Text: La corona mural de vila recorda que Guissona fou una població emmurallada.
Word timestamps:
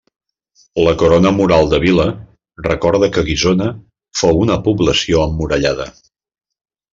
La 0.85 0.93
corona 1.01 1.31
mural 1.39 1.69
de 1.73 1.79
vila 1.83 2.05
recorda 2.69 3.11
que 3.17 3.25
Guissona 3.27 3.69
fou 4.23 4.41
una 4.47 4.57
població 4.69 5.23
emmurallada. 5.31 5.89